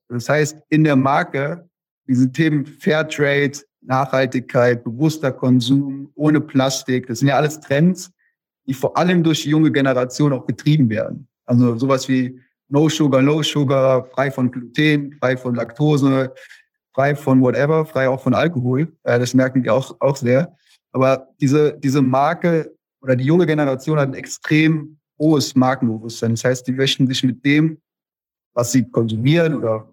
[0.10, 1.69] Das heißt, in der Marke
[2.08, 8.12] diese Themen Fairtrade, Nachhaltigkeit, bewusster Konsum, ohne Plastik, das sind ja alles Trends,
[8.66, 11.28] die vor allem durch die junge Generation auch getrieben werden.
[11.46, 12.39] Also sowas wie
[12.70, 16.34] No Sugar, Low Sugar, frei von Gluten, frei von Laktose,
[16.94, 18.92] frei von whatever, frei auch von Alkohol.
[19.04, 20.56] Äh, das merken die auch, auch sehr.
[20.92, 26.32] Aber diese, diese Marke oder die junge Generation hat ein extrem hohes Markenbewusstsein.
[26.32, 27.80] Das heißt, die möchten sich mit dem,
[28.54, 29.92] was sie konsumieren oder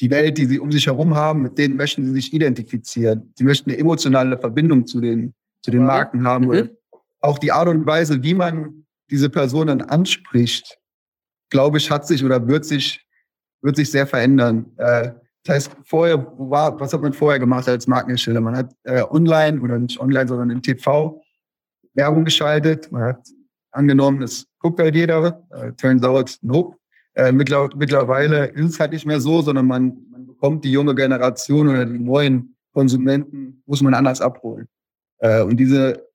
[0.00, 3.32] die Welt, die sie um sich herum haben, mit denen möchten sie sich identifizieren.
[3.36, 6.46] Sie möchten eine emotionale Verbindung zu den, zu den Marken haben.
[6.46, 6.70] Mhm.
[7.20, 10.78] Auch die Art und Weise, wie man diese Personen anspricht,
[11.50, 13.04] glaube ich, hat sich oder wird sich,
[13.60, 14.72] wird sich sehr verändern.
[14.78, 15.12] Äh,
[15.44, 18.40] das heißt, vorher war, was hat man vorher gemacht als Markenhersteller?
[18.40, 21.20] Man hat äh, online oder nicht online, sondern im TV
[21.94, 22.90] Werbung geschaltet.
[22.92, 23.28] Man hat
[23.72, 25.44] angenommen, das guckt halt jeder.
[25.50, 26.79] Äh, turns out, nope.
[27.14, 31.68] Äh, mittlerweile ist es halt nicht mehr so, sondern man, man bekommt die junge Generation
[31.68, 34.68] oder die neuen Konsumenten, muss man anders abholen.
[35.18, 36.06] Äh, und diese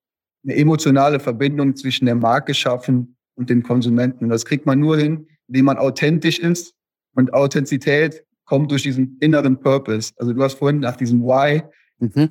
[0.43, 4.25] eine emotionale Verbindung zwischen der Marke schaffen und den Konsumenten.
[4.25, 6.73] Und das kriegt man nur hin, indem man authentisch ist.
[7.13, 10.13] Und Authentizität kommt durch diesen inneren Purpose.
[10.17, 11.63] Also du hast vorhin nach diesem Why.
[11.99, 12.29] Mhm.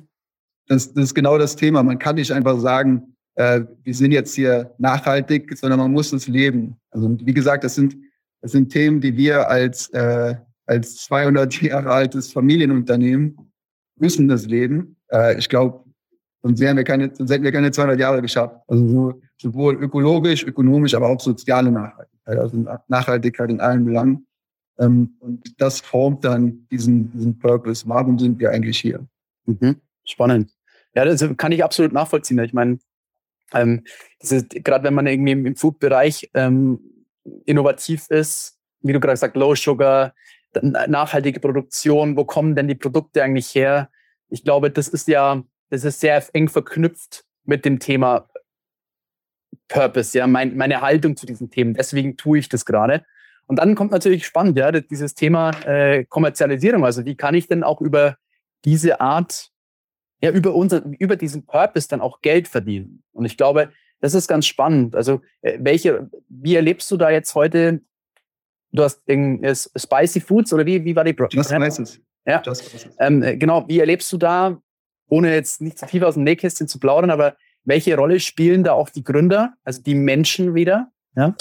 [0.67, 1.83] Das, das ist genau das Thema.
[1.83, 6.27] Man kann nicht einfach sagen, äh, wir sind jetzt hier nachhaltig, sondern man muss es
[6.27, 6.77] leben.
[6.91, 7.95] Also wie gesagt, das sind,
[8.45, 10.35] das sind Themen, die wir als, äh,
[10.67, 13.35] als 200 Jahre altes Familienunternehmen
[13.95, 14.97] müssen das leben.
[15.11, 15.83] Äh, ich glaube,
[16.43, 18.55] sonst, sonst hätten wir keine 200 Jahre geschafft.
[18.67, 22.37] Also so, sowohl ökologisch, ökonomisch, aber auch soziale Nachhaltigkeit.
[22.37, 24.27] Also Nachhaltigkeit in allen Belangen.
[24.77, 27.89] Ähm, und das formt dann diesen, diesen Purpose.
[27.89, 29.07] Warum sind wir eigentlich hier?
[29.47, 29.77] Mhm.
[30.03, 30.51] Spannend.
[30.93, 32.37] Ja, das kann ich absolut nachvollziehen.
[32.37, 32.77] Ich meine,
[33.55, 33.83] ähm,
[34.19, 36.79] gerade wenn man irgendwie im Food-Bereich ähm,
[37.45, 40.13] innovativ ist, wie du gerade gesagt, Low Sugar,
[40.61, 43.89] nachhaltige Produktion, wo kommen denn die Produkte eigentlich her?
[44.29, 48.27] Ich glaube, das ist ja, das ist sehr eng verknüpft mit dem Thema
[49.67, 51.73] Purpose, ja, mein, meine Haltung zu diesen Themen.
[51.73, 53.03] Deswegen tue ich das gerade.
[53.47, 56.85] Und dann kommt natürlich spannend, ja, dieses Thema äh, Kommerzialisierung.
[56.85, 58.17] Also wie kann ich denn auch über
[58.63, 59.51] diese Art,
[60.21, 63.03] ja, über unser, über diesen Purpose dann auch Geld verdienen?
[63.11, 63.71] Und ich glaube,
[64.05, 64.95] das ist ganz spannend.
[64.95, 67.81] Also äh, welche, wie erlebst du da jetzt heute?
[68.71, 71.99] Du hast in, äh, Spicy Foods oder wie, wie war die Pro Just Spices.
[72.23, 72.39] Ja.
[72.45, 72.95] Just Spices.
[72.99, 73.67] Ähm, äh, genau.
[73.67, 74.61] Wie erlebst du da,
[75.07, 78.73] ohne jetzt nicht zu viel aus dem Nähkästchen zu plaudern, aber welche Rolle spielen da
[78.73, 80.91] auch die Gründer, also die Menschen wieder?
[81.15, 81.35] Ja.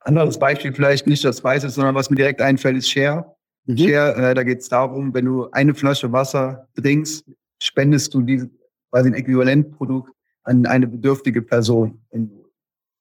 [0.00, 3.36] Anderes Beispiel vielleicht nicht das Weiße, sondern was mir direkt einfällt, ist Share.
[3.66, 3.78] Mhm.
[3.78, 7.24] Share, äh, da geht es darum, wenn du eine Flasche Wasser trinkst,
[7.62, 8.50] spendest du diese,
[8.90, 10.10] quasi ein Äquivalentprodukt
[10.44, 12.00] an eine bedürftige Person.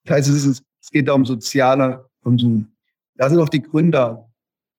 [0.06, 2.68] Das heißt, es, ist, es geht da um sozialer Konsum.
[3.16, 4.30] Da sind auch die Gründer,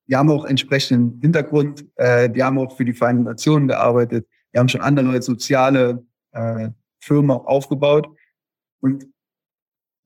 [0.07, 4.59] die haben auch entsprechenden Hintergrund, äh, die haben auch für die Vereinten Nationen gearbeitet, die
[4.59, 6.71] haben schon andere soziale äh,
[7.01, 8.09] Firmen auch aufgebaut.
[8.81, 9.07] Und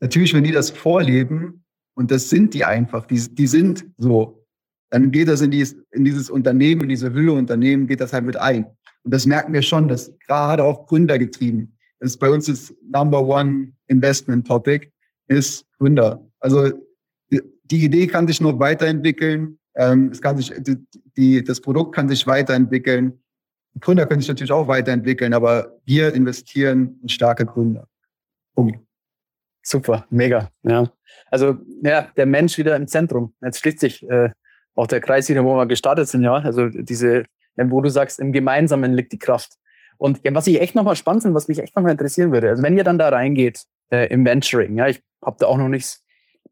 [0.01, 1.64] natürlich, wenn die das vorleben,
[1.95, 4.45] und das sind die einfach, die, die sind so.
[4.90, 8.25] Dann geht das in dieses, in dieses Unternehmen, in diese Hülle Unternehmen, geht das halt
[8.25, 8.67] mit ein.
[9.05, 11.77] Und das merken wir schon, dass gerade auch Gründer getrieben.
[12.05, 14.90] Ist bei uns das Number One Investment Topic
[15.27, 16.23] ist Gründer.
[16.40, 16.71] Also
[17.31, 19.59] die Idee kann sich noch weiterentwickeln.
[19.75, 20.77] Ähm, es kann sich, die,
[21.17, 23.19] die, das Produkt kann sich weiterentwickeln.
[23.75, 27.88] Die Gründer können sich natürlich auch weiterentwickeln, aber wir investieren in starke Gründer.
[28.55, 28.79] Punkt.
[29.62, 30.51] Super, mega.
[30.62, 30.93] Ja.
[31.31, 33.35] Also ja, der Mensch wieder im Zentrum.
[33.43, 34.31] Jetzt schließt sich äh,
[34.75, 36.35] auch der Kreis wieder, wo wir gestartet sind, ja.
[36.35, 37.25] Also diese,
[37.57, 39.55] wo du sagst, im Gemeinsamen liegt die Kraft.
[40.05, 42.77] Und was ich echt nochmal spannend finde, was mich echt nochmal interessieren würde, also wenn
[42.77, 46.05] ihr dann da reingeht äh, im Venturing, ja, ich habe da auch noch nichts,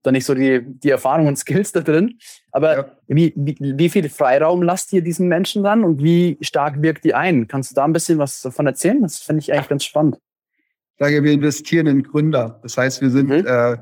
[0.03, 2.19] da nicht so die, die Erfahrung und Skills da drin,
[2.51, 2.97] aber ja.
[3.09, 7.15] wie, wie, wie viel Freiraum lasst ihr diesen Menschen dann und wie stark wirkt die
[7.15, 7.47] ein?
[7.47, 9.03] Kannst du da ein bisschen was davon erzählen?
[9.03, 10.19] Das finde ich eigentlich ganz spannend
[11.03, 12.61] sage, wir investieren in Gründer.
[12.63, 13.47] Das heißt, wir sind, mhm.
[13.47, 13.77] äh,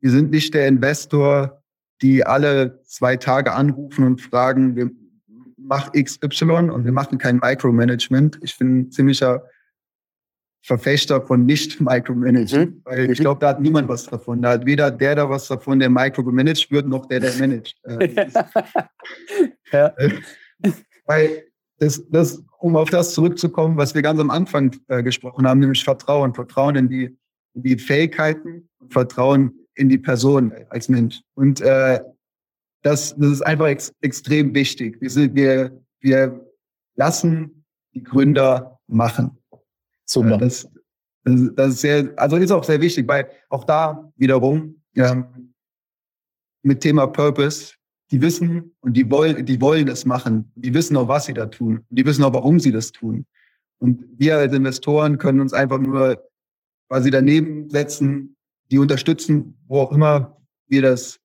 [0.00, 1.62] wir sind nicht der Investor,
[2.00, 4.90] die alle zwei Tage anrufen und fragen, wir
[5.64, 8.38] machen XY und wir machen kein Micromanagement.
[8.42, 9.42] Ich bin ein ziemlicher
[10.64, 12.80] Verfechter von nicht Micromanagement, mhm.
[12.84, 14.42] weil ich glaube, da hat niemand was davon.
[14.42, 17.76] Da hat weder der da was davon, der micromanaged wird, noch der, der managt.
[17.84, 18.28] Äh,
[19.72, 19.92] ja.
[21.06, 21.44] weil
[21.78, 25.82] das, das, um auf das zurückzukommen, was wir ganz am Anfang äh, gesprochen haben, nämlich
[25.82, 26.32] Vertrauen.
[26.34, 27.16] Vertrauen in die,
[27.54, 31.22] in die Fähigkeiten, Vertrauen in die Person als Mensch.
[31.34, 32.00] Und äh,
[32.82, 35.00] das, das ist einfach ex extrem wichtig.
[35.00, 36.46] Wir, sind, wir, wir
[36.96, 37.64] lassen
[37.94, 39.38] die Gründer machen.
[40.04, 40.38] Super.
[40.38, 40.68] Das,
[41.24, 45.54] das, das, ist sehr, also ist auch sehr wichtig, weil auch da wiederum ähm,
[46.62, 47.74] mit Thema Purpose
[48.10, 50.52] die wissen und die wollen, die wollen das machen.
[50.54, 51.84] Die wissen auch, was sie da tun.
[51.88, 53.24] Die wissen auch, warum sie das tun.
[53.78, 56.22] Und wir als Investoren können uns einfach nur
[56.88, 58.36] quasi daneben setzen,
[58.70, 60.36] die unterstützen, wo auch immer
[60.68, 61.20] wir das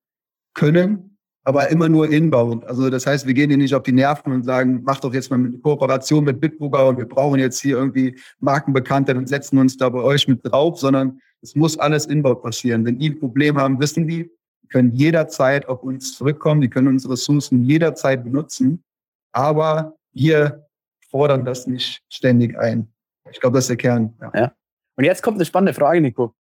[0.54, 1.17] können.
[1.48, 2.66] Aber immer nur inbound.
[2.66, 5.32] Also das heißt, wir gehen hier nicht auf die Nerven und sagen, mach doch jetzt
[5.32, 9.78] mal eine Kooperation mit Bitburger und wir brauchen jetzt hier irgendwie Markenbekanntheit und setzen uns
[9.78, 12.86] da bei euch mit drauf, sondern es muss alles inbound passieren.
[12.86, 14.30] Wenn die ein Problem haben, wissen die,
[14.62, 18.84] die können jederzeit auf uns zurückkommen, die können unsere Ressourcen jederzeit benutzen,
[19.32, 20.68] aber wir
[21.10, 22.92] fordern das nicht ständig ein.
[23.32, 24.14] Ich glaube, das ist der Kern.
[24.20, 24.32] Ja.
[24.36, 24.52] ja.
[24.98, 26.36] Und jetzt kommt eine spannende Frage, Nico.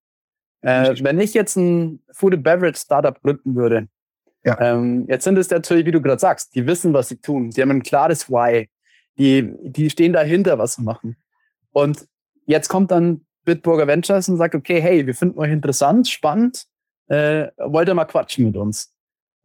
[0.63, 3.87] Äh, wenn ich jetzt ein Food and Beverage Startup gründen würde,
[4.47, 4.59] ja.
[4.61, 7.49] Ähm, jetzt sind es natürlich, wie du gerade sagst, die wissen, was sie tun.
[7.49, 8.69] Die haben ein klares Why.
[9.17, 11.17] Die, die stehen dahinter, was sie machen.
[11.71, 12.07] Und
[12.45, 16.63] jetzt kommt dann Bitburger Ventures und sagt, okay, hey, wir finden euch interessant, spannend,
[17.07, 18.93] äh, wollt ihr mal quatschen mit uns?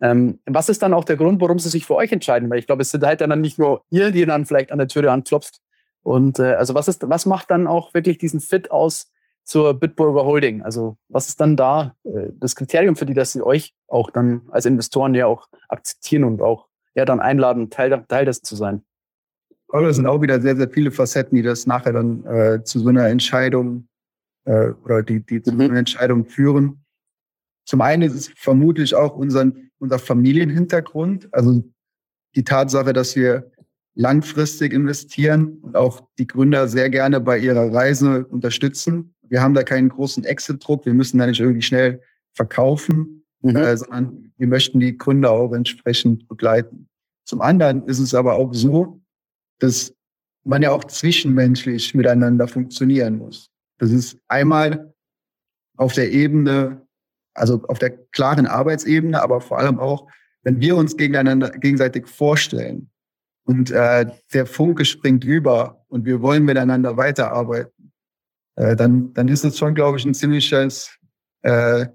[0.01, 2.49] Ähm, was ist dann auch der Grund, warum sie sich für euch entscheiden?
[2.49, 4.89] Weil ich glaube, es sind halt dann nicht nur ihr, die dann vielleicht an der
[4.89, 5.61] Türe anklopft.
[6.03, 9.11] Und äh, also was ist, was macht dann auch wirklich diesen Fit aus,
[9.45, 10.63] zur Bitburger Holding?
[10.63, 14.43] Also was ist dann da äh, das Kriterium für die, dass sie euch auch dann
[14.51, 18.83] als Investoren ja auch akzeptieren und auch ja dann einladen, Teil, Teil des zu sein?
[19.69, 22.79] Aber es sind auch wieder sehr, sehr viele Facetten, die das nachher dann äh, zu
[22.81, 23.89] so einer Entscheidung
[24.45, 25.59] äh, oder die, die zu mhm.
[25.59, 26.85] so einer Entscheidung führen.
[27.65, 31.63] Zum einen ist es vermutlich auch unseren, unser Familienhintergrund, also
[32.35, 33.51] die Tatsache, dass wir
[33.95, 39.15] langfristig investieren und auch die Gründer sehr gerne bei ihrer Reise unterstützen.
[39.33, 40.85] Wir haben da keinen großen Exit-Druck.
[40.85, 42.03] Wir müssen da nicht irgendwie schnell
[42.35, 43.57] verkaufen, mhm.
[43.57, 46.87] äh, sondern wir möchten die Gründer auch entsprechend begleiten.
[47.25, 49.01] Zum anderen ist es aber auch so,
[49.59, 49.95] dass
[50.45, 53.51] man ja auch zwischenmenschlich miteinander funktionieren muss.
[53.79, 54.93] Das ist einmal
[55.79, 56.87] auf der Ebene,
[57.33, 60.09] also auf der klaren Arbeitsebene, aber vor allem auch,
[60.43, 62.91] wenn wir uns gegeneinander gegenseitig vorstellen
[63.45, 67.72] und äh, der Funke springt über und wir wollen miteinander weiterarbeiten,
[68.57, 70.99] äh, dann, dann ist es schon, glaube ich, ein ziemliches,
[71.43, 71.87] äh,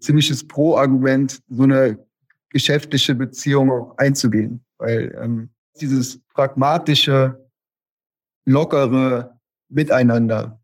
[0.00, 1.98] ziemliches Pro-Argument, so eine
[2.50, 4.64] geschäftliche Beziehung auch einzugehen.
[4.78, 7.48] Weil ähm, dieses pragmatische,
[8.46, 9.38] lockere
[9.68, 10.60] Miteinander,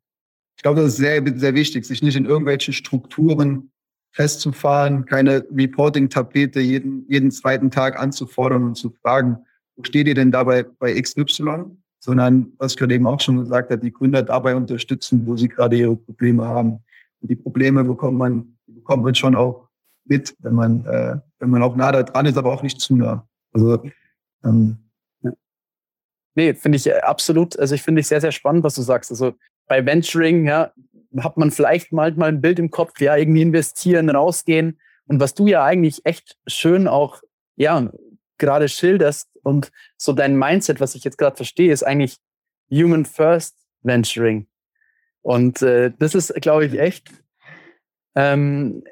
[0.57, 3.73] ich glaube, das ist sehr, sehr wichtig, sich nicht in irgendwelchen Strukturen
[4.13, 9.39] festzufahren, keine Reporting-Tapete jeden, jeden zweiten Tag anzufordern und zu fragen,
[9.77, 11.77] wo steht ihr denn dabei bei XY?
[12.01, 15.77] Sondern, was gerade eben auch schon gesagt hat, die Gründer dabei unterstützen, wo sie gerade
[15.77, 16.83] ihre Probleme haben.
[17.21, 19.69] Und die Probleme bekommt man, bekommt man schon auch
[20.07, 22.97] mit, wenn man, äh, wenn man auch nah da dran ist, aber auch nicht zu
[22.97, 23.29] nah.
[23.53, 23.83] Also,
[24.45, 24.79] ähm,
[25.23, 25.33] ja.
[26.35, 29.11] Nee, finde ich äh, absolut, also ich finde ich sehr, sehr spannend, was du sagst.
[29.11, 29.35] Also
[29.67, 30.73] bei Venturing, ja,
[31.19, 34.81] hat man vielleicht mal ein Bild im Kopf, ja, irgendwie investieren, rausgehen.
[35.07, 37.21] Und was du ja eigentlich echt schön auch,
[37.57, 37.91] ja,
[38.39, 42.19] gerade schilderst und so dein Mindset, was ich jetzt gerade verstehe, ist eigentlich
[42.71, 44.47] Human First Venturing.
[45.23, 47.11] Und äh, das ist, glaube ich, echt,
[48.15, 48.83] ähm,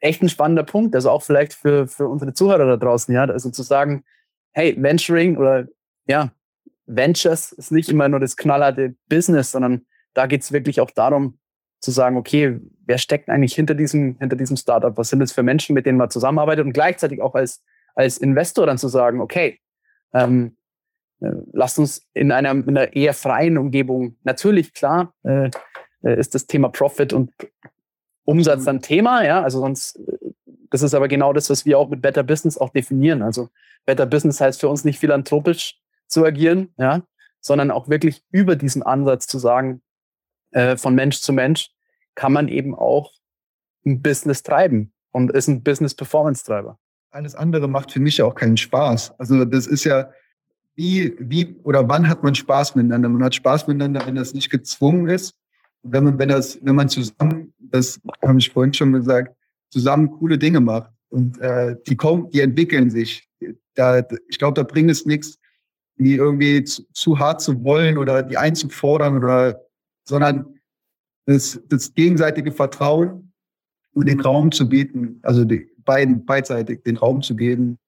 [0.00, 0.94] echt ein spannender Punkt.
[0.94, 4.04] Also auch vielleicht für, für unsere Zuhörer da draußen, ja, also zu sagen,
[4.52, 5.66] hey, Venturing oder
[6.06, 6.32] ja,
[6.86, 11.38] Ventures ist nicht immer nur das knallharte Business, sondern da geht es wirklich auch darum,
[11.80, 14.96] zu sagen, okay, wer steckt eigentlich hinter diesem, hinter diesem Startup?
[14.96, 16.64] Was sind das für Menschen, mit denen man zusammenarbeitet?
[16.64, 17.62] Und gleichzeitig auch als
[17.94, 19.60] als Investor dann zu sagen, okay,
[20.14, 20.56] ähm,
[21.20, 25.50] äh, lasst uns in einer, in einer eher freien Umgebung, natürlich klar, äh,
[26.02, 27.32] äh ist das Thema Profit und
[28.24, 30.18] Umsatz dann Thema, ja, also sonst, äh,
[30.70, 33.22] das ist aber genau das, was wir auch mit Better Business auch definieren.
[33.22, 33.48] Also
[33.84, 37.02] Better Business heißt für uns nicht philanthropisch zu agieren, ja,
[37.40, 39.82] sondern auch wirklich über diesen Ansatz zu sagen,
[40.52, 41.70] äh, von Mensch zu Mensch
[42.14, 43.12] kann man eben auch
[43.84, 46.78] ein Business treiben und ist ein Business Performance Treiber
[47.14, 49.18] alles andere macht für mich ja auch keinen Spaß.
[49.18, 50.10] Also das ist ja,
[50.74, 53.08] wie, wie oder wann hat man Spaß miteinander?
[53.08, 55.34] Man hat Spaß miteinander, wenn das nicht gezwungen ist.
[55.82, 59.36] Wenn man, wenn das, wenn man zusammen, das habe ich vorhin schon gesagt,
[59.70, 60.90] zusammen coole Dinge macht.
[61.10, 63.28] Und äh, die kommen, die entwickeln sich.
[63.74, 65.38] Da, ich glaube, da bringt es nichts,
[65.96, 69.60] die irgendwie zu, zu hart zu wollen oder die einzufordern oder,
[70.04, 70.58] sondern
[71.26, 73.32] das, das gegenseitige Vertrauen
[73.92, 77.78] und den Raum zu bieten, also die, beiden beidseitig den Raum zu geben,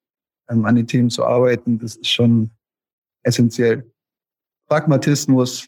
[0.48, 2.50] ähm, an den Themen zu arbeiten, das ist schon
[3.22, 3.90] essentiell.
[4.68, 5.66] Pragmatismus,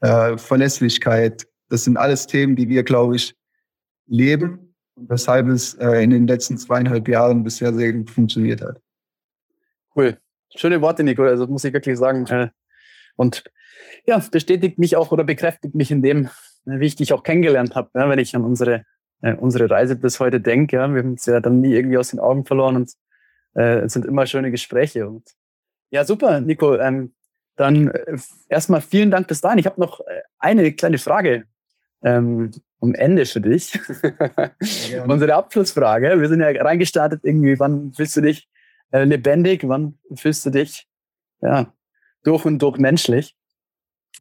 [0.00, 3.34] äh, Verlässlichkeit, das sind alles Themen, die wir, glaube ich,
[4.06, 8.80] leben und weshalb es äh, in den letzten zweieinhalb Jahren bisher sehr gut funktioniert hat.
[9.94, 10.18] Cool.
[10.54, 11.22] Schöne Worte, Nico.
[11.24, 12.26] Also muss ich wirklich sagen.
[12.26, 12.50] Äh,
[13.16, 13.44] und
[14.06, 16.28] ja, bestätigt mich auch oder bekräftigt mich in dem,
[16.64, 18.84] wie ich dich auch kennengelernt habe, wenn ich an unsere
[19.22, 20.76] äh, unsere Reise bis heute denke.
[20.76, 20.88] Ja.
[20.92, 22.92] Wir haben es ja dann nie irgendwie aus den Augen verloren und
[23.54, 25.08] äh, es sind immer schöne Gespräche.
[25.08, 25.24] Und
[25.90, 26.76] ja, super, Nico.
[26.76, 27.14] Ähm,
[27.56, 29.58] dann äh, erstmal vielen Dank bis dahin.
[29.58, 31.44] Ich habe noch äh, eine kleine Frage
[32.02, 32.50] ähm,
[32.80, 33.78] am Ende für dich.
[35.06, 36.20] Unsere Abschlussfrage.
[36.20, 38.48] Wir sind ja reingestartet irgendwie, wann willst du dich
[38.92, 39.66] äh, lebendig?
[39.66, 40.86] Wann fühlst du dich
[41.40, 41.72] ja,
[42.22, 43.36] durch und durch menschlich?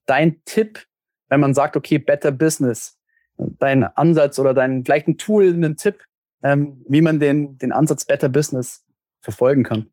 [0.06, 0.86] Dein Tipp,
[1.30, 2.98] wenn man sagt, okay, Better Business,
[3.38, 6.04] dein Ansatz oder dein vielleicht ein Tool, einen Tipp,
[6.44, 8.84] ähm, wie man den, den Ansatz Better Business
[9.22, 9.88] verfolgen kann?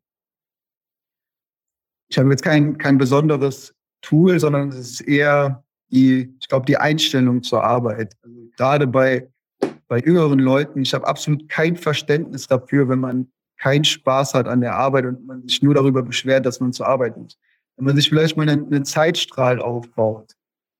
[2.09, 6.77] Ich habe jetzt kein, kein besonderes Tool, sondern es ist eher die, ich glaube, die
[6.77, 8.15] Einstellung zur Arbeit.
[8.21, 9.29] Also gerade bei,
[9.87, 14.61] bei jüngeren Leuten, ich habe absolut kein Verständnis dafür, wenn man keinen Spaß hat an
[14.61, 17.39] der Arbeit und man sich nur darüber beschwert, dass man zur Arbeit muss.
[17.77, 20.33] Wenn man sich vielleicht mal einen, einen Zeitstrahl aufbaut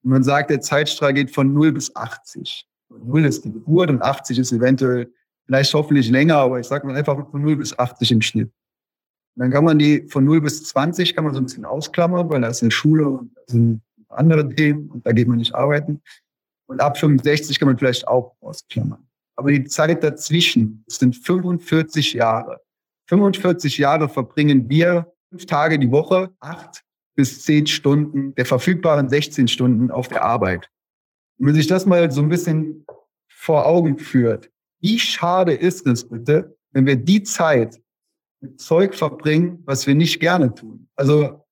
[0.04, 2.68] und man sagt, der Zeitstrahl geht von 0 bis 80.
[2.89, 5.12] 0 ist die Geburt und 80 ist eventuell
[5.46, 8.52] vielleicht hoffentlich länger, aber ich sage mal einfach von 0 bis 80 im Schnitt.
[9.36, 12.30] Und dann kann man die von 0 bis 20 kann man so ein bisschen ausklammern,
[12.30, 15.56] weil da ist eine Schule und da sind andere Themen und da geht man nicht
[15.56, 16.02] arbeiten.
[16.68, 19.08] Und ab 65 kann man vielleicht auch ausklammern.
[19.36, 22.62] Aber die Zeit dazwischen sind 45 Jahre.
[23.08, 26.84] 45 Jahre verbringen wir fünf Tage die Woche, acht
[27.15, 30.69] bis zehn Stunden der verfügbaren 16 Stunden auf der Arbeit.
[31.38, 32.86] Wenn sich das mal so ein bisschen
[33.28, 34.49] vor Augen führt,
[34.80, 37.80] wie schade ist es bitte, wenn wir die Zeit
[38.41, 40.88] mit Zeug verbringen, was wir nicht gerne tun.
[40.95, 41.43] Also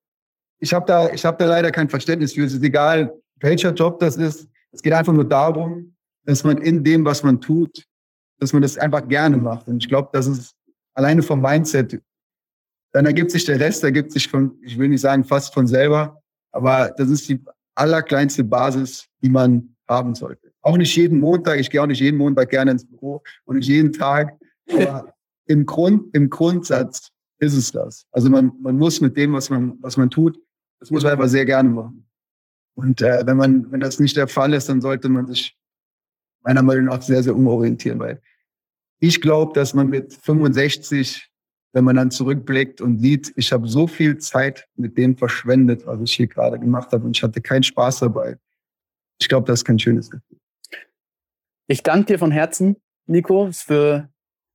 [0.60, 2.44] ich habe da, ich habe da leider kein Verständnis für.
[2.44, 4.48] Es ist egal, welcher Job das ist.
[4.72, 5.96] Es geht einfach nur darum,
[6.26, 7.86] dass man in dem, was man tut,
[8.40, 9.68] dass man das einfach gerne macht.
[9.68, 10.56] Und ich glaube, das ist
[10.94, 12.02] alleine vom Mindset.
[12.94, 16.22] Dann ergibt sich der Rest, ergibt sich von, ich will nicht sagen fast von selber,
[16.52, 17.40] aber das ist die
[17.76, 20.52] allerkleinste Basis, die man haben sollte.
[20.62, 23.68] Auch nicht jeden Montag, ich gehe auch nicht jeden Montag gerne ins Büro und nicht
[23.68, 24.38] jeden Tag.
[24.72, 25.14] Aber
[25.46, 28.06] im Grund, im Grundsatz ist es das.
[28.12, 30.38] Also man, man muss mit dem, was man, was man tut,
[30.80, 32.08] das muss man einfach sehr gerne machen.
[32.76, 35.58] Und äh, wenn man, wenn das nicht der Fall ist, dann sollte man sich
[36.42, 38.22] meiner Meinung nach sehr, sehr umorientieren, weil
[39.00, 41.31] ich glaube, dass man mit 65,
[41.74, 46.00] wenn man dann zurückblickt und sieht, ich habe so viel Zeit mit dem verschwendet, was
[46.02, 48.38] ich hier gerade gemacht habe und ich hatte keinen Spaß dabei.
[49.20, 50.38] Ich glaube, das ist kein schönes Gefühl.
[51.68, 54.10] Ich danke dir von Herzen, Nico, für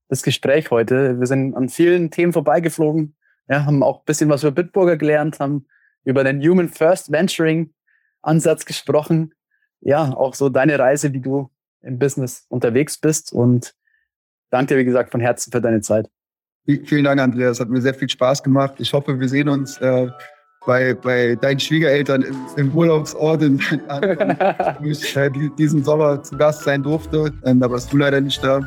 [0.09, 1.19] das Gespräch heute.
[1.19, 3.17] Wir sind an vielen Themen vorbeigeflogen,
[3.49, 5.67] ja, haben auch ein bisschen was über Bitburger gelernt, haben
[6.05, 7.73] über den Human First Venturing
[8.23, 9.35] Ansatz gesprochen.
[9.81, 11.51] Ja, auch so deine Reise, wie du
[11.81, 13.33] im Business unterwegs bist.
[13.33, 13.75] Und
[14.51, 16.11] danke dir, wie gesagt, von Herzen für deine Zeit.
[16.67, 17.61] Vielen Dank, Andreas.
[17.61, 18.75] Hat mir sehr viel Spaß gemacht.
[18.79, 20.09] Ich hoffe, wir sehen uns äh,
[20.67, 23.61] bei, bei deinen Schwiegereltern im, im Urlaubsort, in,
[24.81, 27.33] wo ich äh, diesen Sommer zu Gast sein durfte.
[27.45, 28.61] Ähm, da warst du leider nicht da.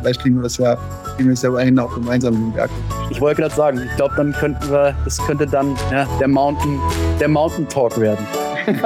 [0.00, 0.78] Vielleicht kriegen wir das ja,
[1.16, 2.70] kriegen wir das ja immerhin auch gemeinsam im Werk.
[3.10, 6.80] Ich wollte gerade sagen, ich glaube, dann könnten wir, das könnte dann ja, der, Mountain,
[7.20, 8.26] der Mountain Talk werden.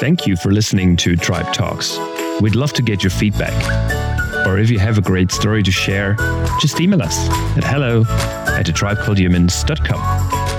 [0.00, 2.00] Thank you for listening to Tribe Talks.
[2.40, 3.54] We'd love to get your feedback.
[4.46, 6.16] Or if you have a great story to share,
[6.60, 8.04] just email us at hello
[8.48, 10.53] at a tribeculthumans.com.